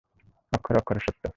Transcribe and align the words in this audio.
অক্ষরে 0.53 0.77
অক্ষরে 0.77 1.01
সত্য। 1.05 1.23